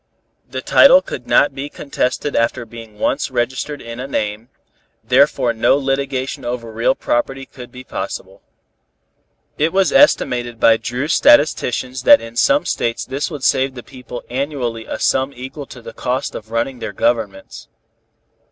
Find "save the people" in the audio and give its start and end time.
13.43-14.23